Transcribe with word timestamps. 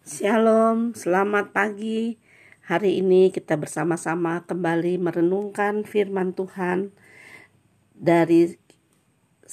Shalom, 0.00 0.96
selamat 0.96 1.52
pagi. 1.52 2.16
Hari 2.64 3.04
ini 3.04 3.28
kita 3.28 3.60
bersama-sama 3.60 4.48
kembali 4.48 4.96
merenungkan 4.96 5.84
firman 5.84 6.32
Tuhan 6.32 6.88
dari 7.92 8.56
1 9.44 9.52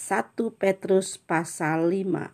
Petrus 0.55 1.19
pasal 1.19 1.91
5. 1.91 2.31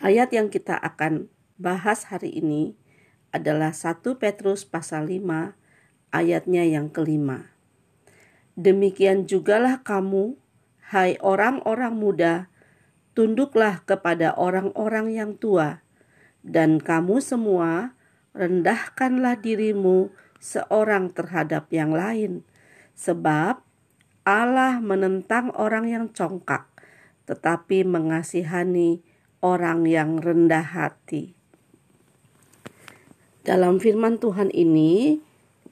Ayat 0.00 0.32
yang 0.32 0.48
kita 0.48 0.80
akan 0.80 1.28
bahas 1.60 2.08
hari 2.08 2.32
ini 2.32 2.72
adalah 3.28 3.76
1 3.76 4.00
Petrus 4.16 4.64
pasal 4.64 5.12
5 5.12 5.20
ayatnya 6.16 6.64
yang 6.64 6.88
kelima. 6.88 7.52
Demikian 8.56 9.28
jugalah 9.28 9.84
kamu, 9.84 10.40
hai 10.96 11.20
orang-orang 11.20 11.92
muda, 11.92 12.48
tunduklah 13.12 13.84
kepada 13.84 14.32
orang-orang 14.32 15.12
yang 15.12 15.36
tua 15.36 15.83
dan 16.44 16.76
kamu 16.76 17.24
semua 17.24 17.96
rendahkanlah 18.36 19.40
dirimu 19.40 20.12
seorang 20.36 21.08
terhadap 21.08 21.72
yang 21.72 21.96
lain, 21.96 22.44
sebab 22.92 23.64
Allah 24.28 24.78
menentang 24.84 25.48
orang 25.56 25.88
yang 25.88 26.04
congkak, 26.12 26.68
tetapi 27.24 27.88
mengasihani 27.88 29.00
orang 29.40 29.88
yang 29.88 30.20
rendah 30.20 30.64
hati. 30.64 31.32
Dalam 33.44 33.80
firman 33.80 34.20
Tuhan 34.20 34.52
ini 34.52 35.20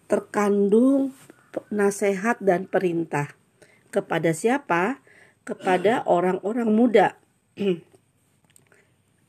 terkandung 0.09 1.13
nasihat 1.73 2.41
dan 2.41 2.69
perintah 2.69 3.33
kepada 3.93 4.33
siapa? 4.33 5.01
Kepada 5.45 6.05
orang-orang 6.05 6.69
muda. 6.73 7.17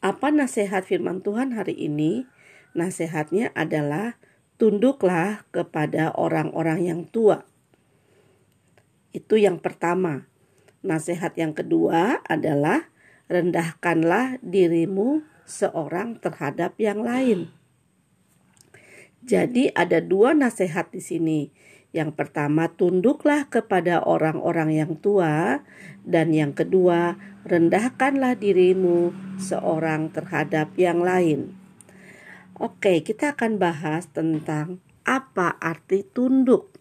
Apa 0.03 0.35
nasihat 0.35 0.83
firman 0.83 1.23
Tuhan 1.23 1.55
hari 1.55 1.79
ini? 1.79 2.27
Nasihatnya 2.75 3.55
adalah 3.55 4.19
tunduklah 4.59 5.47
kepada 5.55 6.11
orang-orang 6.11 6.83
yang 6.83 7.01
tua. 7.07 7.47
Itu 9.15 9.39
yang 9.39 9.63
pertama. 9.63 10.27
Nasihat 10.83 11.31
yang 11.39 11.55
kedua 11.55 12.19
adalah 12.27 12.91
rendahkanlah 13.31 14.43
dirimu 14.43 15.23
seorang 15.47 16.19
terhadap 16.19 16.75
yang 16.83 16.99
lain. 16.99 17.47
Jadi 19.23 19.71
ada 19.71 20.03
dua 20.03 20.35
nasihat 20.35 20.91
di 20.91 20.99
sini. 20.99 21.39
Yang 21.93 22.17
pertama, 22.17 22.73
tunduklah 22.73 23.45
kepada 23.53 24.01
orang-orang 24.01 24.73
yang 24.73 24.97
tua, 24.97 25.61
dan 26.01 26.33
yang 26.33 26.57
kedua, 26.57 27.21
rendahkanlah 27.45 28.33
dirimu 28.33 29.13
seorang 29.37 30.09
terhadap 30.09 30.73
yang 30.73 31.05
lain. 31.05 31.53
Oke, 32.57 33.05
kita 33.05 33.37
akan 33.37 33.61
bahas 33.61 34.09
tentang 34.09 34.81
apa 35.05 35.53
arti 35.61 36.01
tunduk. 36.01 36.73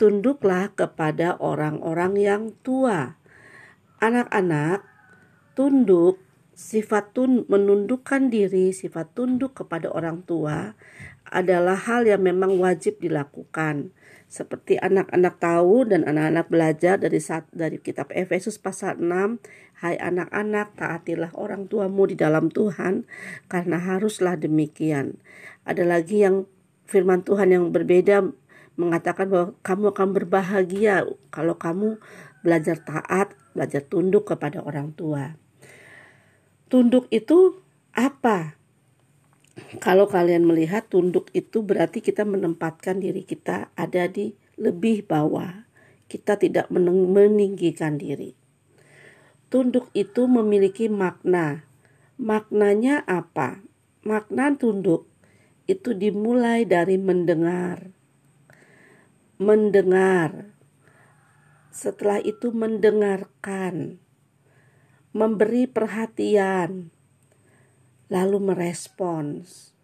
Tunduklah 0.00 0.72
kepada 0.72 1.36
orang-orang 1.36 2.16
yang 2.16 2.42
tua. 2.64 3.20
Anak-anak, 4.00 4.80
tunduk 5.52 6.24
sifat 6.58 7.12
tun 7.12 7.44
menundukkan 7.52 8.32
diri, 8.32 8.72
sifat 8.72 9.12
tunduk 9.12 9.60
kepada 9.60 9.92
orang 9.94 10.26
tua 10.26 10.74
adalah 11.30 11.76
hal 11.76 12.04
yang 12.04 12.24
memang 12.24 12.58
wajib 12.58 12.98
dilakukan. 13.00 13.92
Seperti 14.28 14.76
anak-anak 14.76 15.40
tahu 15.40 15.88
dan 15.88 16.04
anak-anak 16.04 16.52
belajar 16.52 17.00
dari 17.00 17.16
saat 17.16 17.48
dari 17.48 17.80
kitab 17.80 18.12
Efesus 18.12 18.60
pasal 18.60 19.00
6 19.00 19.40
Hai 19.78 19.94
anak-anak 19.94 20.74
taatilah 20.74 21.30
orang 21.38 21.70
tuamu 21.70 22.10
di 22.10 22.18
dalam 22.18 22.50
Tuhan 22.50 23.06
karena 23.46 23.78
haruslah 23.78 24.34
demikian. 24.34 25.22
Ada 25.62 25.86
lagi 25.86 26.26
yang 26.26 26.50
firman 26.90 27.22
Tuhan 27.22 27.54
yang 27.54 27.70
berbeda 27.70 28.26
mengatakan 28.74 29.30
bahwa 29.30 29.54
kamu 29.62 29.84
akan 29.94 30.08
berbahagia 30.18 31.06
kalau 31.30 31.54
kamu 31.62 32.02
belajar 32.42 32.82
taat 32.82 33.38
belajar 33.54 33.86
tunduk 33.86 34.26
kepada 34.26 34.66
orang 34.66 34.90
tua. 34.98 35.38
Tunduk 36.66 37.06
itu 37.14 37.62
apa 37.94 38.57
kalau 39.82 40.06
kalian 40.06 40.46
melihat 40.46 40.86
tunduk 40.86 41.30
itu 41.34 41.66
berarti 41.66 41.98
kita 41.98 42.22
menempatkan 42.22 43.02
diri 43.02 43.26
kita 43.26 43.70
ada 43.74 44.06
di 44.06 44.34
lebih 44.58 45.06
bawah. 45.06 45.66
Kita 46.08 46.40
tidak 46.40 46.72
meninggikan 46.72 48.00
diri. 48.00 48.32
Tunduk 49.52 49.92
itu 49.92 50.24
memiliki 50.24 50.88
makna. 50.88 51.68
Maknanya 52.16 53.04
apa? 53.04 53.60
Makna 54.02 54.56
tunduk 54.56 55.04
itu 55.68 55.92
dimulai 55.92 56.64
dari 56.64 56.96
mendengar. 56.96 57.92
Mendengar. 59.36 60.56
Setelah 61.68 62.24
itu 62.24 62.50
mendengarkan. 62.56 64.00
Memberi 65.12 65.68
perhatian 65.68 66.92
lalu 68.08 68.40
merespons 68.40 69.76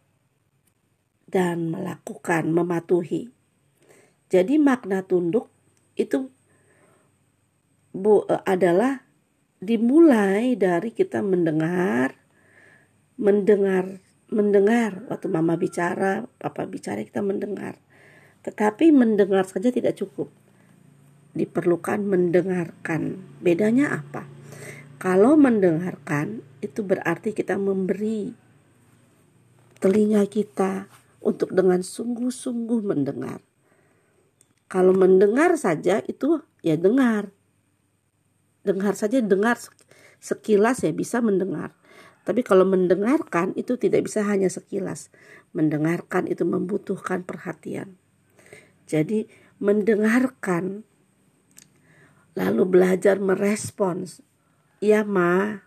dan 1.28 1.72
melakukan, 1.72 2.48
mematuhi. 2.48 3.28
Jadi 4.32 4.56
makna 4.56 5.04
tunduk 5.04 5.50
itu 5.94 6.32
bu, 7.94 8.24
e, 8.26 8.34
adalah 8.48 9.04
dimulai 9.60 10.58
dari 10.58 10.90
kita 10.90 11.20
mendengar, 11.22 12.16
mendengar, 13.20 14.02
mendengar 14.32 15.04
waktu 15.06 15.26
mama 15.30 15.54
bicara, 15.54 16.26
papa 16.40 16.66
bicara 16.66 17.04
kita 17.04 17.22
mendengar. 17.22 17.78
Tetapi 18.44 18.92
mendengar 18.92 19.48
saja 19.48 19.72
tidak 19.72 19.96
cukup. 19.96 20.28
Diperlukan 21.32 22.04
mendengarkan. 22.04 23.24
Bedanya 23.40 24.04
apa? 24.04 24.33
Kalau 24.96 25.34
mendengarkan 25.34 26.40
itu 26.62 26.80
berarti 26.80 27.34
kita 27.34 27.58
memberi 27.58 28.32
telinga 29.82 30.24
kita 30.30 30.88
untuk 31.20 31.52
dengan 31.52 31.84
sungguh-sungguh 31.84 32.80
mendengar. 32.84 33.44
Kalau 34.70 34.96
mendengar 34.96 35.56
saja 35.60 36.00
itu 36.08 36.40
ya 36.64 36.80
dengar. 36.80 37.28
Dengar 38.64 38.96
saja 38.96 39.20
dengar 39.20 39.60
sekilas 40.24 40.80
ya 40.84 40.92
bisa 40.92 41.20
mendengar. 41.20 41.76
Tapi 42.24 42.40
kalau 42.40 42.64
mendengarkan 42.64 43.52
itu 43.60 43.76
tidak 43.76 44.08
bisa 44.08 44.24
hanya 44.24 44.48
sekilas. 44.48 45.12
Mendengarkan 45.52 46.24
itu 46.24 46.48
membutuhkan 46.48 47.20
perhatian. 47.20 48.00
Jadi 48.88 49.28
mendengarkan 49.60 50.88
lalu 52.34 52.62
belajar 52.66 53.20
merespons 53.20 54.24
Iya 54.84 55.00
ma, 55.00 55.64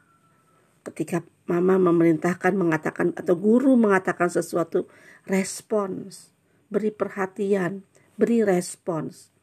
ketika 0.86 1.26
mama 1.50 1.82
memerintahkan 1.82 2.54
mengatakan 2.54 3.18
atau 3.18 3.34
guru 3.34 3.74
mengatakan 3.74 4.30
sesuatu, 4.30 4.86
respons, 5.26 6.30
beri 6.70 6.94
perhatian, 6.94 7.82
beri 8.14 8.46
respons, 8.46 9.34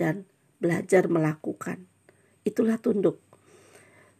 dan 0.00 0.24
belajar 0.56 1.12
melakukan. 1.12 1.84
Itulah 2.48 2.80
tunduk. 2.80 3.20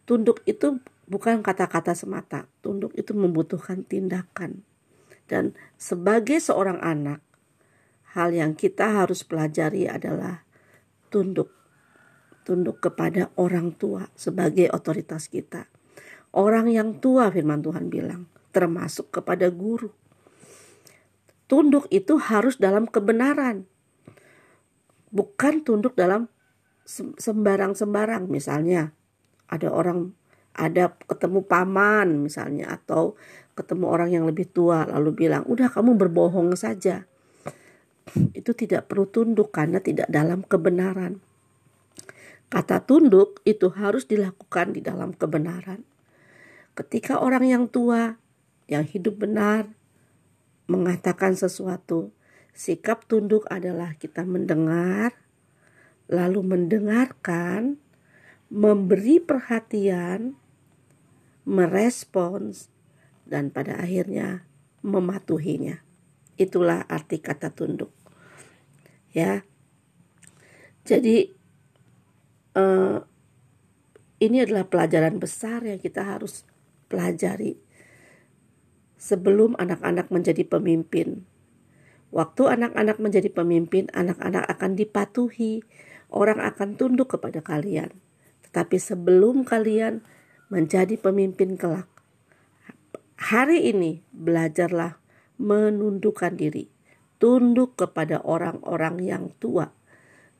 Tunduk 0.04 0.44
itu 0.44 0.84
bukan 1.08 1.40
kata-kata 1.40 1.96
semata. 1.96 2.44
Tunduk 2.60 2.92
itu 2.92 3.16
membutuhkan 3.16 3.88
tindakan. 3.88 4.68
Dan 5.24 5.56
sebagai 5.80 6.44
seorang 6.44 6.76
anak, 6.76 7.24
hal 8.12 8.36
yang 8.36 8.52
kita 8.52 9.00
harus 9.00 9.24
pelajari 9.24 9.88
adalah 9.88 10.44
tunduk 11.08 11.59
tunduk 12.50 12.82
kepada 12.82 13.30
orang 13.38 13.70
tua 13.78 14.10
sebagai 14.18 14.66
otoritas 14.74 15.30
kita. 15.30 15.70
Orang 16.34 16.66
yang 16.66 16.98
tua 16.98 17.30
firman 17.30 17.62
Tuhan 17.62 17.86
bilang, 17.86 18.26
termasuk 18.50 19.14
kepada 19.14 19.46
guru. 19.54 19.94
Tunduk 21.46 21.86
itu 21.94 22.18
harus 22.18 22.58
dalam 22.58 22.90
kebenaran. 22.90 23.70
Bukan 25.14 25.62
tunduk 25.62 25.94
dalam 25.94 26.26
sembarang-sembarang. 27.22 28.26
Misalnya 28.26 28.90
ada 29.46 29.70
orang 29.70 30.10
ada 30.50 30.98
ketemu 31.06 31.46
paman 31.46 32.26
misalnya 32.26 32.74
atau 32.74 33.14
ketemu 33.54 33.86
orang 33.86 34.10
yang 34.10 34.24
lebih 34.26 34.50
tua 34.50 34.90
lalu 34.90 35.26
bilang, 35.26 35.46
"Udah 35.46 35.70
kamu 35.70 35.94
berbohong 35.94 36.58
saja." 36.58 37.06
Itu 38.34 38.58
tidak 38.58 38.90
perlu 38.90 39.06
tunduk 39.06 39.54
karena 39.54 39.78
tidak 39.78 40.10
dalam 40.10 40.42
kebenaran. 40.42 41.22
Kata 42.50 42.82
tunduk 42.82 43.38
itu 43.46 43.70
harus 43.70 44.10
dilakukan 44.10 44.74
di 44.74 44.82
dalam 44.82 45.14
kebenaran. 45.14 45.86
Ketika 46.74 47.22
orang 47.22 47.46
yang 47.46 47.64
tua, 47.70 48.18
yang 48.66 48.82
hidup 48.82 49.22
benar, 49.22 49.70
mengatakan 50.66 51.38
sesuatu, 51.38 52.10
sikap 52.50 53.06
tunduk 53.06 53.46
adalah 53.46 53.94
kita 53.94 54.26
mendengar, 54.26 55.14
lalu 56.10 56.42
mendengarkan, 56.42 57.78
memberi 58.50 59.22
perhatian, 59.22 60.34
merespons, 61.46 62.66
dan 63.30 63.54
pada 63.54 63.78
akhirnya 63.78 64.42
mematuhinya. 64.82 65.86
Itulah 66.34 66.82
arti 66.90 67.22
kata 67.22 67.54
tunduk. 67.54 67.94
Ya. 69.14 69.46
Jadi 70.82 71.39
uh, 72.56 73.04
ini 74.20 74.44
adalah 74.44 74.68
pelajaran 74.68 75.16
besar 75.16 75.64
yang 75.64 75.80
kita 75.80 76.04
harus 76.04 76.44
pelajari 76.90 77.56
sebelum 79.00 79.56
anak-anak 79.56 80.12
menjadi 80.12 80.44
pemimpin. 80.44 81.24
Waktu 82.10 82.42
anak-anak 82.52 82.98
menjadi 83.00 83.30
pemimpin, 83.32 83.88
anak-anak 83.94 84.44
akan 84.44 84.76
dipatuhi, 84.76 85.62
orang 86.10 86.42
akan 86.42 86.76
tunduk 86.76 87.16
kepada 87.16 87.40
kalian. 87.40 87.94
Tetapi 88.50 88.76
sebelum 88.76 89.46
kalian 89.46 90.02
menjadi 90.50 90.98
pemimpin 90.98 91.54
kelak, 91.54 91.86
hari 93.14 93.70
ini 93.70 94.02
belajarlah 94.10 94.98
menundukkan 95.38 96.34
diri, 96.34 96.68
tunduk 97.22 97.78
kepada 97.78 98.20
orang-orang 98.26 99.00
yang 99.00 99.24
tua. 99.38 99.70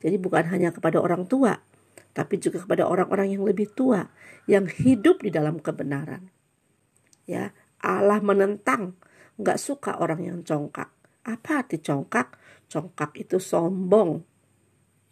Jadi 0.03 0.19
bukan 0.19 0.51
hanya 0.51 0.75
kepada 0.75 0.99
orang 0.99 1.31
tua, 1.31 1.63
tapi 2.11 2.43
juga 2.43 2.63
kepada 2.63 2.87
orang-orang 2.91 3.39
yang 3.39 3.43
lebih 3.47 3.71
tua 3.71 4.11
yang 4.51 4.67
hidup 4.67 5.23
di 5.23 5.31
dalam 5.31 5.63
kebenaran. 5.63 6.31
Ya, 7.25 7.55
Allah 7.79 8.19
menentang, 8.19 8.99
nggak 9.39 9.59
suka 9.61 9.97
orang 10.03 10.27
yang 10.27 10.39
congkak. 10.43 10.91
Apa 11.23 11.63
arti 11.63 11.79
congkak? 11.79 12.35
Congkak 12.67 13.15
itu 13.15 13.39
sombong. 13.39 14.27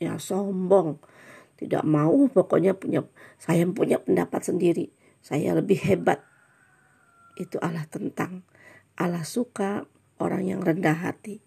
Ya, 0.03 0.19
sombong. 0.19 0.99
Tidak 1.59 1.83
mau 1.83 2.31
pokoknya 2.31 2.75
punya 2.79 3.03
saya 3.39 3.67
punya 3.67 3.99
pendapat 3.99 4.47
sendiri. 4.47 4.95
Saya 5.23 5.59
lebih 5.59 5.79
hebat. 5.83 6.23
Itu 7.35 7.59
Allah 7.59 7.87
tentang. 7.91 8.47
Allah 8.99 9.23
suka 9.23 9.87
orang 10.19 10.47
yang 10.47 10.61
rendah 10.63 11.07
hati. 11.07 11.43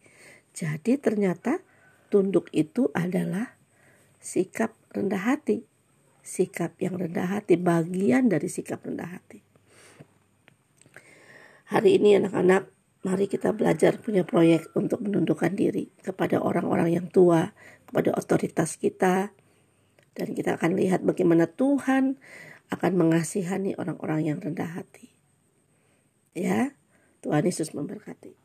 Jadi 0.51 0.99
ternyata 0.99 1.63
tunduk 2.11 2.51
itu 2.51 2.91
adalah 2.91 3.55
sikap 4.19 4.75
rendah 4.91 5.23
hati. 5.23 5.63
Sikap 6.21 6.77
yang 6.77 7.01
rendah 7.01 7.25
hati, 7.25 7.57
bagian 7.57 8.29
dari 8.29 8.45
sikap 8.45 8.85
rendah 8.85 9.09
hati. 9.17 9.41
Hari 11.71 11.97
ini 11.97 12.19
anak-anak, 12.19 12.69
mari 13.01 13.25
kita 13.25 13.55
belajar 13.55 13.97
punya 13.97 14.27
proyek 14.27 14.69
untuk 14.77 15.01
menundukkan 15.01 15.55
diri 15.55 15.89
kepada 16.03 16.37
orang-orang 16.43 16.93
yang 16.93 17.07
tua, 17.09 17.55
kepada 17.87 18.13
otoritas 18.13 18.77
kita. 18.77 19.33
Dan 20.11 20.35
kita 20.35 20.59
akan 20.59 20.75
lihat 20.75 21.01
bagaimana 21.07 21.47
Tuhan 21.47 22.19
akan 22.69 22.91
mengasihani 22.95 23.79
orang-orang 23.79 24.27
yang 24.27 24.37
rendah 24.43 24.67
hati. 24.67 25.15
Ya, 26.35 26.75
Tuhan 27.23 27.47
Yesus 27.47 27.71
memberkati. 27.71 28.40